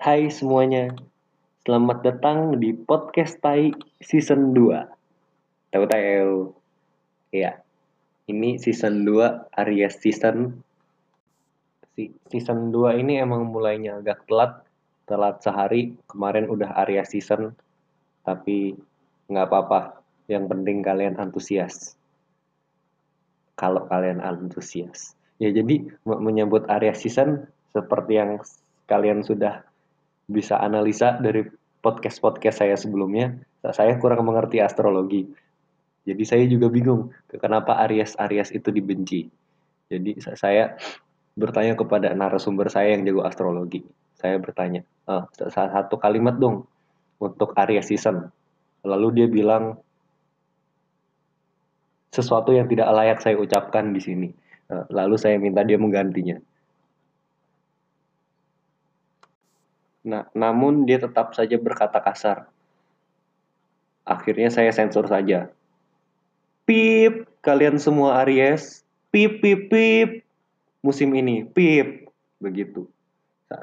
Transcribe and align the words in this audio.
Hai 0.00 0.32
semuanya, 0.32 0.96
selamat 1.68 2.00
datang 2.00 2.56
di 2.56 2.72
podcast 2.72 3.36
Tai 3.36 3.68
season 4.00 4.56
2. 4.56 4.88
Tahu 5.76 5.84
tahu. 5.92 6.56
Ya, 7.36 7.60
ini 8.24 8.56
season 8.56 9.04
2 9.04 9.52
Aries 9.60 10.00
season. 10.00 10.64
Season 12.32 12.72
2 12.72 12.96
ini 12.96 13.20
emang 13.20 13.52
mulainya 13.52 14.00
agak 14.00 14.24
telat, 14.24 14.64
telat 15.04 15.44
sehari. 15.44 15.92
Kemarin 16.08 16.48
udah 16.48 16.80
Aries 16.80 17.12
season, 17.12 17.52
tapi 18.24 18.80
nggak 19.28 19.52
apa-apa. 19.52 20.00
Yang 20.32 20.48
penting 20.48 20.80
kalian 20.80 21.20
antusias. 21.20 21.92
Kalau 23.52 23.84
kalian 23.84 24.24
antusias. 24.24 25.12
Ya 25.36 25.52
jadi 25.52 25.92
menyambut 26.08 26.64
Aries 26.72 27.04
season 27.04 27.52
seperti 27.76 28.16
yang 28.16 28.40
kalian 28.88 29.20
sudah 29.20 29.68
bisa 30.30 30.62
analisa 30.62 31.18
dari 31.18 31.42
podcast-podcast 31.82 32.62
saya 32.62 32.76
sebelumnya, 32.78 33.34
saya 33.74 33.98
kurang 33.98 34.22
mengerti 34.24 34.62
astrologi. 34.62 35.26
Jadi 36.06 36.22
saya 36.24 36.44
juga 36.46 36.70
bingung 36.70 37.10
kenapa 37.28 37.76
Aries-Aries 37.84 38.54
itu 38.54 38.70
dibenci. 38.72 39.28
Jadi 39.90 40.16
saya 40.22 40.78
bertanya 41.34 41.74
kepada 41.74 42.14
narasumber 42.14 42.70
saya 42.70 42.94
yang 42.94 43.02
jago 43.02 43.26
astrologi. 43.26 43.82
Saya 44.14 44.38
bertanya, 44.38 44.86
oh, 45.10 45.26
satu 45.34 45.98
kalimat 45.98 46.38
dong 46.38 46.64
untuk 47.18 47.52
Aries 47.58 47.90
season. 47.90 48.30
Lalu 48.86 49.08
dia 49.20 49.26
bilang 49.28 49.76
sesuatu 52.10 52.50
yang 52.50 52.66
tidak 52.66 52.90
layak 52.90 53.18
saya 53.22 53.38
ucapkan 53.38 53.92
di 53.94 54.00
sini. 54.02 54.28
Eh, 54.70 54.84
lalu 54.94 55.18
saya 55.18 55.38
minta 55.38 55.62
dia 55.66 55.78
menggantinya. 55.78 56.38
Nah, 60.00 60.24
namun 60.32 60.88
dia 60.88 60.96
tetap 60.96 61.36
saja 61.36 61.60
berkata 61.60 62.00
kasar. 62.00 62.48
Akhirnya 64.08 64.48
saya 64.48 64.72
sensor 64.72 65.06
saja. 65.06 65.52
Pip, 66.64 67.28
kalian 67.44 67.76
semua 67.76 68.24
Aries. 68.24 68.80
Pip, 69.12 69.44
pip, 69.44 69.68
pip. 69.68 70.24
Musim 70.80 71.12
ini, 71.12 71.44
pip. 71.44 72.08
Begitu. 72.40 72.88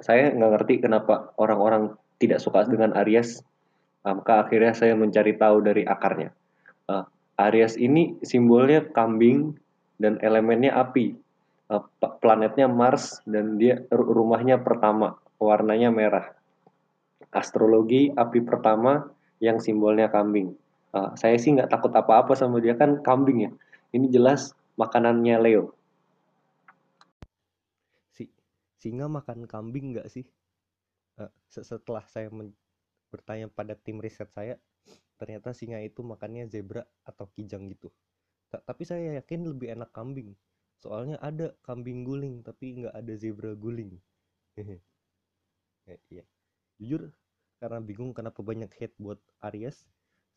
Saya 0.03 0.29
nggak 0.35 0.51
ngerti 0.59 0.73
kenapa 0.83 1.33
orang-orang 1.41 1.97
tidak 2.21 2.37
suka 2.37 2.69
dengan 2.69 2.93
Aries. 2.93 3.41
Maka 4.05 4.45
akhirnya 4.45 4.77
saya 4.77 4.93
mencari 4.93 5.35
tahu 5.35 5.65
dari 5.65 5.83
akarnya. 5.83 6.31
Uh, 6.87 7.03
Aries 7.49 7.75
ini 7.75 8.15
simbolnya 8.23 8.85
kambing 8.93 9.57
dan 9.97 10.21
elemennya 10.21 10.71
api. 10.77 11.17
Uh, 11.67 11.83
planetnya 12.23 12.69
Mars 12.71 13.19
dan 13.27 13.59
dia 13.59 13.83
rumahnya 13.91 14.63
pertama 14.63 15.19
warnanya 15.37 15.93
merah. 15.93 16.33
Astrologi 17.29 18.09
api 18.13 18.41
pertama 18.41 19.09
yang 19.37 19.61
simbolnya 19.61 20.09
kambing. 20.09 20.57
Uh, 20.93 21.13
saya 21.13 21.37
sih 21.37 21.53
nggak 21.53 21.69
takut 21.69 21.93
apa-apa 21.93 22.33
sama 22.33 22.57
dia 22.57 22.73
kan 22.73 23.01
kambing 23.05 23.49
ya. 23.49 23.51
Ini 23.93 24.09
jelas 24.09 24.53
makanannya 24.77 25.35
Leo. 25.41 25.63
Si 28.13 28.25
singa 28.81 29.05
makan 29.05 29.45
kambing 29.45 29.97
nggak 29.97 30.09
sih? 30.09 30.25
Uh, 31.17 31.29
setelah 31.49 32.05
saya 32.09 32.29
bertanya 33.13 33.49
pada 33.49 33.73
tim 33.77 34.01
riset 34.01 34.29
saya, 34.33 34.57
ternyata 35.17 35.53
singa 35.53 35.81
itu 35.81 36.01
makannya 36.01 36.49
zebra 36.49 36.85
atau 37.05 37.29
kijang 37.33 37.69
gitu. 37.69 37.93
Tapi 38.47 38.83
saya 38.87 39.19
yakin 39.19 39.43
lebih 39.43 39.75
enak 39.75 39.91
kambing. 39.91 40.31
Soalnya 40.77 41.17
ada 41.19 41.51
kambing 41.65 42.05
guling 42.07 42.45
tapi 42.45 42.85
nggak 42.85 42.95
ada 42.95 43.13
zebra 43.17 43.51
guling. 43.57 43.97
eh, 45.87 45.99
iya. 46.11 46.23
Jujur 46.77 47.09
karena 47.57 47.81
bingung 47.81 48.13
kenapa 48.13 48.45
banyak 48.45 48.69
hate 48.77 48.93
buat 49.01 49.17
Aries 49.41 49.81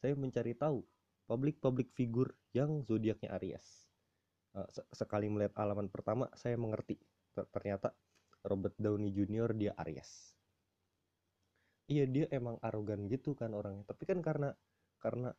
saya 0.00 0.16
mencari 0.16 0.56
tahu 0.56 0.80
publik-publik 1.28 1.92
figur 1.92 2.32
yang 2.56 2.80
zodiaknya 2.82 3.36
Aries. 3.36 3.86
Uh, 4.50 4.66
sekali 4.90 5.30
melihat 5.30 5.54
halaman 5.62 5.86
pertama 5.92 6.26
saya 6.34 6.56
mengerti. 6.56 6.98
Ternyata 7.36 7.94
Robert 8.42 8.74
Downey 8.80 9.14
Jr. 9.14 9.54
dia 9.54 9.72
Aries. 9.78 10.34
Iya 11.86 12.06
dia 12.08 12.26
emang 12.32 12.58
arogan 12.64 13.06
gitu 13.06 13.36
kan 13.36 13.52
orangnya. 13.54 13.86
Tapi 13.86 14.02
kan 14.08 14.18
karena 14.24 14.50
karena 14.98 15.30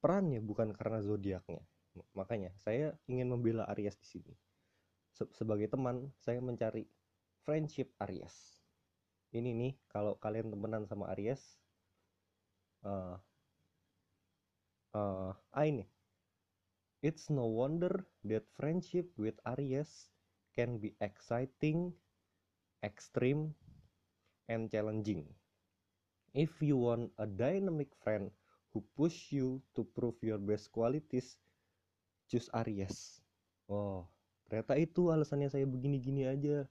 perannya 0.00 0.40
bukan 0.40 0.72
karena 0.72 1.02
zodiaknya. 1.02 1.60
Makanya 2.14 2.54
saya 2.62 2.94
ingin 3.10 3.28
membela 3.28 3.66
Aries 3.74 3.98
di 4.00 4.06
sini. 4.06 4.32
Sebagai 5.12 5.68
teman 5.68 6.14
saya 6.22 6.40
mencari 6.40 6.88
friendship 7.44 7.92
Aries 8.00 8.53
ini 9.34 9.50
nih 9.50 9.72
kalau 9.90 10.14
kalian 10.22 10.54
temenan 10.54 10.86
sama 10.86 11.10
Aries 11.10 11.42
uh, 12.86 13.18
uh, 14.94 15.34
ah 15.34 15.64
ini. 15.66 15.84
It's 17.04 17.28
no 17.28 17.44
wonder 17.44 18.08
that 18.24 18.48
friendship 18.56 19.12
with 19.20 19.36
Aries 19.44 20.08
can 20.56 20.80
be 20.80 20.96
exciting 21.04 21.92
extreme 22.80 23.52
and 24.48 24.72
challenging. 24.72 25.28
If 26.32 26.64
you 26.64 26.80
want 26.80 27.12
a 27.20 27.28
dynamic 27.28 27.92
friend 28.00 28.32
who 28.72 28.80
push 28.96 29.30
you 29.36 29.60
to 29.76 29.84
prove 29.84 30.16
your 30.24 30.40
best 30.40 30.72
qualities 30.72 31.36
choose 32.30 32.48
Aries. 32.56 33.20
Oh 33.68 34.08
ternyata 34.48 34.76
itu 34.78 35.10
alasannya 35.10 35.52
saya 35.52 35.66
begini-gini 35.68 36.24
aja. 36.24 36.64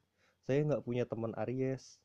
Saya 0.43 0.65
nggak 0.65 0.83
punya 0.83 1.05
teman 1.05 1.31
Aries 1.37 2.02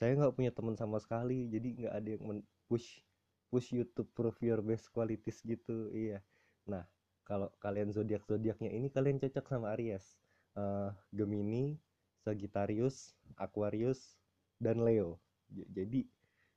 saya 0.00 0.16
nggak 0.16 0.32
punya 0.32 0.48
teman 0.48 0.80
sama 0.80 0.96
sekali 0.96 1.52
jadi 1.52 1.68
nggak 1.84 1.94
ada 1.94 2.08
yang 2.16 2.40
push 2.72 3.04
push 3.52 3.76
you 3.76 3.84
to 3.92 4.08
prove 4.16 4.40
your 4.40 4.64
best 4.64 4.88
qualities 4.88 5.44
gitu 5.44 5.92
iya. 5.92 6.24
Nah 6.64 6.88
kalau 7.28 7.52
kalian 7.60 7.92
zodiak 7.92 8.24
zodiaknya 8.24 8.72
ini 8.72 8.88
kalian 8.88 9.20
cocok 9.20 9.44
sama 9.44 9.76
Aries 9.76 10.16
uh, 10.56 10.88
Gemini 11.12 11.76
Sagittarius 12.24 13.12
Aquarius 13.36 14.16
dan 14.56 14.80
Leo. 14.80 15.20
Jadi 15.52 16.08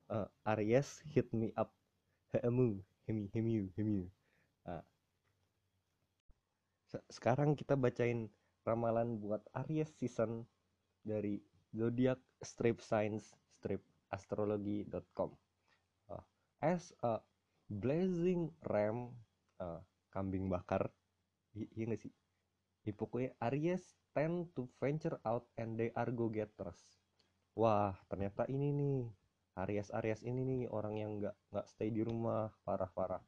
uh, 0.07 0.31
Aries 0.47 1.03
hit 1.11 1.27
me 1.35 1.51
up. 1.59 1.75
Hemu 2.33 2.81
hemi 3.07 3.27
hemu 3.35 3.67
hemu 3.75 4.01
nah, 4.63 4.83
sekarang 7.11 7.53
kita 7.59 7.75
bacain 7.75 8.31
ramalan 8.63 9.19
buat 9.19 9.43
Aries 9.51 9.91
season 9.99 10.47
dari 11.03 11.43
zodiac 11.73 12.22
strip 12.41 12.79
science 12.79 13.34
strip 13.57 13.81
astrologi.com 14.13 15.34
uh, 16.13 16.23
as 16.61 16.94
a 17.01 17.19
blazing 17.67 18.53
ram 18.69 19.09
uh, 19.57 19.81
kambing 20.13 20.47
bakar. 20.47 20.94
Iya 21.53 21.94
gak 21.94 22.01
sih? 22.01 22.13
Ya, 22.85 22.94
pokoknya 22.94 23.33
Aries 23.41 23.83
tend 24.13 24.53
to 24.53 24.69
venture 24.78 25.17
out 25.25 25.45
and 25.57 25.78
they 25.78 25.89
are 25.97 26.09
go 26.13 26.29
getters 26.29 26.78
wah 27.53 27.94
ternyata 28.09 28.50
ini 28.50 28.73
nih 28.73 28.97
Aries 29.62 29.94
Aries 29.94 30.25
ini 30.25 30.41
nih 30.41 30.62
orang 30.73 30.97
yang 30.97 31.12
nggak 31.22 31.35
nggak 31.53 31.66
stay 31.69 31.94
di 31.94 32.01
rumah 32.01 32.50
parah 32.66 32.89
parah 32.89 33.22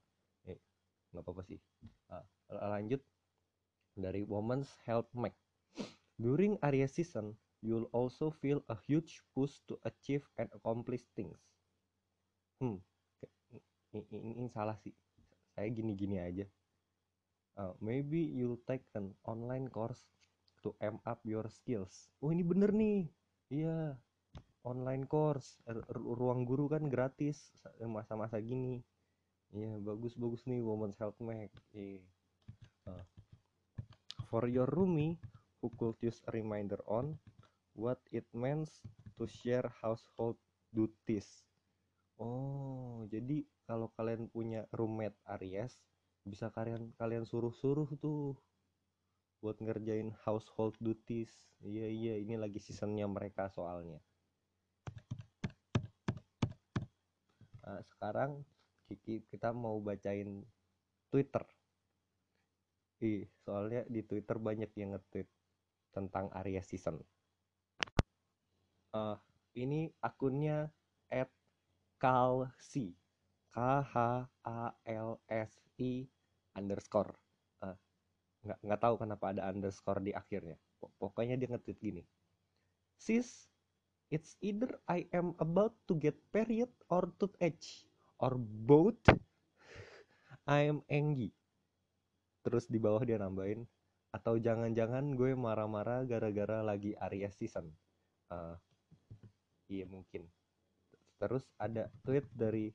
eh 0.50 0.58
nggak 1.14 1.22
apa 1.22 1.32
apa 1.38 1.44
sih. 1.46 1.60
Uh, 2.10 2.26
lanjut. 2.50 3.02
Dari 3.96 4.26
Women's 4.26 4.74
Health 4.84 5.08
Mag 5.14 5.32
during 6.26 6.58
Aries 6.66 6.98
season 6.98 7.38
you'll 7.62 7.86
also 7.94 8.34
feel 8.34 8.66
a 8.74 8.78
huge 8.90 9.22
push 9.38 9.62
to 9.70 9.78
achieve 9.86 10.26
and 10.42 10.50
accomplish 10.58 11.06
things. 11.14 11.38
Hmm, 12.58 12.82
ini, 13.94 14.34
ini, 14.34 14.50
salah 14.50 14.78
sih. 14.82 14.94
Saya 15.54 15.70
gini-gini 15.70 16.18
aja. 16.18 16.46
Uh, 17.56 17.74
maybe 17.78 18.20
you'll 18.22 18.60
take 18.66 18.84
an 18.98 19.14
online 19.26 19.70
course 19.70 20.06
to 20.66 20.74
amp 20.82 21.02
up 21.06 21.22
your 21.26 21.46
skills. 21.50 22.10
Oh 22.22 22.34
ini 22.34 22.42
bener 22.42 22.74
nih. 22.74 23.06
Iya, 23.54 23.98
online 24.66 25.06
course. 25.06 25.62
Ruang 25.94 26.44
guru 26.46 26.70
kan 26.70 26.90
gratis 26.90 27.54
masa-masa 27.86 28.42
gini. 28.42 28.82
Iya, 29.54 29.78
bagus-bagus 29.78 30.44
nih 30.50 30.60
Women's 30.62 31.00
Health 31.00 31.22
Mag. 31.22 31.54
Yeah. 31.72 32.02
Uh, 32.86 33.02
for 34.30 34.46
your 34.46 34.70
roomie 34.70 35.18
who 35.66 35.74
could 35.82 35.98
reminder 36.30 36.78
on 36.86 37.18
what 37.74 37.98
it 38.14 38.30
means 38.38 38.86
to 39.18 39.26
share 39.26 39.66
household 39.82 40.38
duties. 40.70 41.42
Oh, 42.22 43.10
jadi 43.10 43.42
kalau 43.66 43.90
kalian 43.98 44.30
punya 44.30 44.70
roommate 44.70 45.18
Aries, 45.26 45.82
bisa 46.22 46.54
kalian 46.54 46.94
kalian 47.02 47.26
suruh-suruh 47.26 47.90
tuh 47.98 48.38
buat 49.42 49.58
ngerjain 49.58 50.14
household 50.22 50.78
duties. 50.78 51.34
Iya 51.66 51.90
iya, 51.90 52.14
ini 52.22 52.38
lagi 52.38 52.62
seasonnya 52.62 53.10
mereka 53.10 53.50
soalnya. 53.50 53.98
Nah, 57.66 57.82
sekarang 57.90 58.46
kita 59.34 59.50
mau 59.50 59.82
bacain 59.82 60.46
Twitter. 61.10 61.42
Ih, 63.02 63.26
soalnya 63.44 63.82
di 63.90 64.06
Twitter 64.06 64.38
banyak 64.40 64.72
yang 64.78 64.96
nge-tweet 64.96 65.28
tentang 65.96 66.28
Aries 66.36 66.68
season. 66.68 67.00
Uh, 68.92 69.16
ini 69.56 69.88
akunnya 70.04 70.68
at 71.08 71.32
kalsi. 71.96 72.92
K 73.56 73.58
h 73.80 73.96
a 74.44 74.62
l 74.84 75.10
s 75.32 75.52
i 75.80 76.04
underscore. 76.60 77.16
Uh, 77.64 77.72
nggak 78.44 78.60
nggak 78.60 78.82
tahu 78.84 78.96
kenapa 79.00 79.32
ada 79.32 79.48
underscore 79.48 80.04
di 80.04 80.12
akhirnya. 80.12 80.60
Pokoknya 81.00 81.40
dia 81.40 81.48
nge-tweet 81.56 81.80
gini. 81.80 82.04
Sis 83.00 83.48
it's 84.12 84.36
either 84.44 84.76
I 84.92 85.08
am 85.16 85.34
about 85.40 85.74
to 85.88 85.96
get 85.96 86.20
period 86.36 86.70
or 86.92 87.08
edge 87.40 87.88
or 88.20 88.36
both. 88.40 89.00
I 90.52 90.68
am 90.68 90.84
angry. 90.92 91.32
Terus 92.44 92.68
di 92.68 92.78
bawah 92.78 93.02
dia 93.08 93.18
nambahin 93.18 93.64
atau 94.16 94.40
jangan-jangan 94.40 95.20
gue 95.20 95.36
marah-marah 95.36 96.08
gara-gara 96.08 96.64
lagi 96.64 96.96
Aries 96.96 97.36
season. 97.36 97.68
Uh, 98.32 98.56
iya 99.68 99.84
mungkin. 99.84 100.24
Terus 101.20 101.44
ada 101.60 101.92
tweet 102.08 102.24
dari 102.32 102.72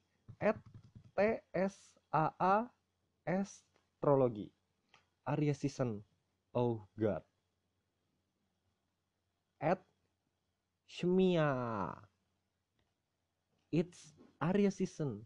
tsaa 1.16 2.68
astrologi. 3.24 4.52
Aries 5.24 5.64
season. 5.64 6.04
Oh 6.52 6.84
god. 7.00 7.24
At 9.64 9.80
Shmia. 10.84 11.48
It's 13.72 14.12
Aries 14.44 14.76
season 14.76 15.24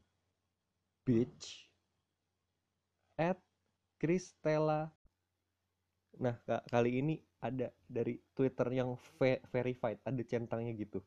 bitch. 1.04 1.68
At 3.20 3.38
Kristella 4.00 4.90
nah 6.20 6.36
kali 6.70 7.00
ini 7.02 7.14
ada 7.44 7.68
dari 7.84 8.16
Twitter 8.32 8.68
yang 8.72 8.96
ve 9.20 9.42
verified 9.52 10.00
ada 10.04 10.22
centangnya 10.24 10.72
gitu. 10.72 11.04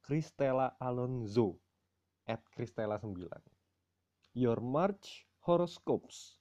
Kristella 0.00 0.78
Alonso 0.78 1.58
at 2.26 2.40
Kristella 2.54 2.96
9 3.02 3.26
Your 4.36 4.60
March 4.60 5.26
horoscopes. 5.42 6.36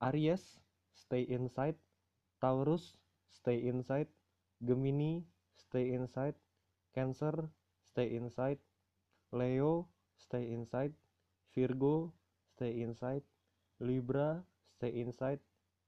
Aries 0.00 0.62
stay 0.94 1.26
inside. 1.28 1.76
Taurus 2.40 2.96
stay 3.28 3.66
inside. 3.66 4.08
Gemini 4.62 5.26
stay 5.58 5.92
inside. 5.92 6.34
Cancer 6.94 7.34
stay 7.92 8.16
inside. 8.16 8.58
Leo 9.30 9.90
stay 10.16 10.50
inside. 10.54 10.94
Virgo 11.52 12.14
stay 12.54 12.80
inside. 12.80 13.22
Libra 13.82 14.42
stay 14.78 14.96
inside. 14.98 15.42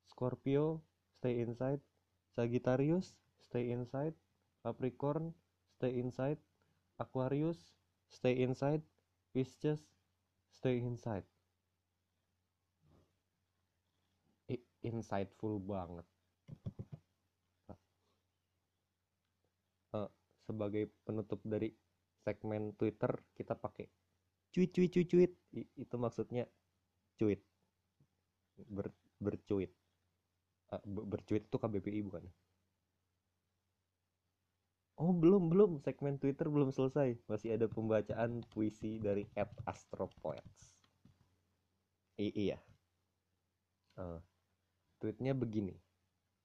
Scorpio 0.06 0.82
stay 1.20 1.44
inside 1.44 1.84
Sagittarius 2.32 3.12
stay 3.44 3.68
inside 3.68 4.16
Capricorn 4.64 5.36
stay 5.76 6.00
inside 6.00 6.40
Aquarius, 7.00 7.56
stay 8.12 8.44
inside. 8.44 8.84
Pisces, 9.32 9.80
stay 10.52 10.84
inside. 10.84 11.24
I 14.52 14.60
insightful 14.84 15.56
banget. 15.64 16.04
Uh, 19.96 20.10
sebagai 20.44 20.92
penutup 21.06 21.40
dari 21.46 21.72
segmen 22.26 22.76
Twitter, 22.76 23.10
kita 23.32 23.56
pakai 23.56 23.88
cuit 24.52 24.70
cuit 24.74 24.90
cuit 24.92 25.08
cuit. 25.08 25.32
I 25.56 25.62
itu 25.78 25.96
maksudnya 25.96 26.44
cuit. 27.16 27.40
Ber 28.68 28.92
bercuit. 29.22 29.72
Uh, 30.70 30.82
bercuit 30.86 31.42
itu 31.50 31.56
KBPI 31.58 32.06
bukan? 32.06 32.24
Oh 35.00 35.16
belum 35.16 35.48
belum 35.48 35.70
segmen 35.80 36.20
Twitter 36.20 36.46
belum 36.46 36.70
selesai 36.70 37.16
masih 37.24 37.56
ada 37.56 37.66
pembacaan 37.66 38.44
puisi 38.52 39.00
dari 39.00 39.24
Ed 39.32 39.48
Astropoets. 39.64 40.76
I 42.20 42.28
iya. 42.36 42.58
Uh, 43.96 44.20
tweetnya 45.00 45.32
begini. 45.32 45.72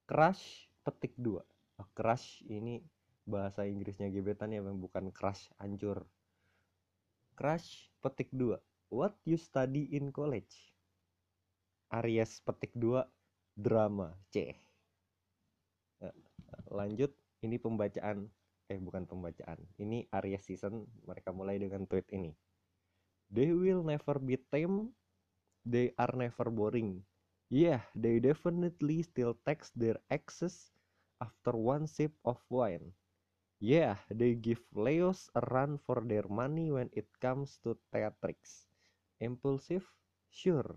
Crush 0.08 0.72
petik 0.80 1.12
dua. 1.20 1.44
Oh, 1.76 1.88
crush 1.92 2.40
ini 2.48 2.80
bahasa 3.28 3.68
Inggrisnya 3.68 4.08
gebetan 4.08 4.56
ya 4.56 4.64
bukan 4.64 5.12
crush 5.12 5.52
hancur. 5.60 6.08
Crush 7.36 7.92
petik 8.00 8.32
dua. 8.32 8.56
What 8.88 9.20
you 9.28 9.36
study 9.36 9.92
in 9.92 10.08
college? 10.10 10.72
Aries 11.92 12.40
petik 12.40 12.72
dua 12.72 13.04
drama 13.56 14.12
C. 14.30 14.54
Uh, 16.00 16.12
lanjut 16.70 17.10
ini 17.40 17.56
pembacaan 17.56 18.28
eh 18.68 18.78
bukan 18.82 19.08
pembacaan 19.08 19.56
ini 19.80 20.04
Aries 20.12 20.44
season 20.44 20.84
mereka 21.08 21.32
mulai 21.32 21.56
dengan 21.56 21.88
tweet 21.88 22.04
ini. 22.12 22.36
They 23.32 23.50
will 23.54 23.82
never 23.86 24.18
be 24.18 24.36
tame 24.52 24.92
they 25.64 25.94
are 25.96 26.12
never 26.14 26.50
boring. 26.52 27.02
Yeah 27.48 27.82
they 27.96 28.20
definitely 28.20 29.02
still 29.06 29.38
text 29.48 29.72
their 29.78 29.96
exes 30.12 30.74
after 31.22 31.54
one 31.56 31.86
sip 31.88 32.12
of 32.28 32.38
wine. 32.52 32.92
Yeah 33.62 33.96
they 34.12 34.36
give 34.36 34.60
Leos 34.76 35.30
a 35.34 35.42
run 35.48 35.78
for 35.80 36.04
their 36.04 36.26
money 36.28 36.68
when 36.74 36.90
it 36.92 37.08
comes 37.22 37.56
to 37.64 37.78
theatrics 37.94 38.68
impulsive? 39.22 39.86
Sure. 40.28 40.76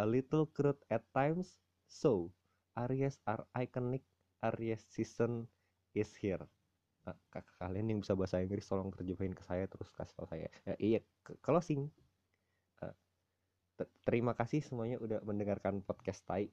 A 0.00 0.06
little 0.06 0.46
crude 0.48 0.80
at 0.88 1.04
times 1.12 1.60
so 1.86 2.30
Aries 2.76 3.16
are 3.24 3.48
iconic. 3.56 4.04
Aries 4.44 4.84
season 4.92 5.48
is 5.96 6.12
here. 6.20 6.44
Kalian 7.56 7.88
yang 7.88 7.98
bisa 8.04 8.12
bahasa 8.12 8.44
Inggris 8.44 8.68
tolong 8.68 8.92
terjemahin 8.92 9.32
ke 9.32 9.40
saya 9.40 9.64
terus 9.64 9.88
kasih 9.96 10.12
tau 10.12 10.28
saya. 10.28 10.52
Ya, 10.68 10.74
iya 10.76 11.00
closing. 11.40 11.88
Uh, 12.84 12.92
terima 14.04 14.36
kasih 14.36 14.60
semuanya 14.60 15.00
udah 15.00 15.24
mendengarkan 15.24 15.80
podcast 15.80 16.20
Tai. 16.28 16.44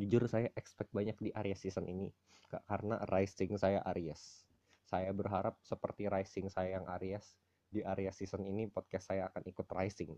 Jujur 0.00 0.24
saya 0.30 0.48
expect 0.56 0.96
banyak 0.96 1.18
di 1.20 1.30
Aries 1.36 1.60
season 1.60 1.84
ini 1.90 2.08
karena 2.48 3.04
rising 3.12 3.60
saya 3.60 3.84
Aries. 3.92 4.48
Saya 4.88 5.12
berharap 5.12 5.60
seperti 5.60 6.08
rising 6.08 6.48
saya 6.48 6.80
yang 6.80 6.88
Aries 6.96 7.36
di 7.68 7.84
Aries 7.84 8.16
season 8.16 8.48
ini 8.48 8.64
podcast 8.72 9.12
saya 9.12 9.28
akan 9.28 9.44
ikut 9.44 9.68
rising. 9.76 10.16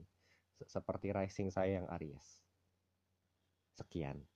Seperti 0.63 1.11
rising 1.11 1.51
saya 1.51 1.83
yang 1.83 1.91
Aries 1.99 2.50
sekian 3.79 4.27